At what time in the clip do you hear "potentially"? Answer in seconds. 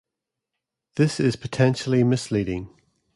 1.35-2.03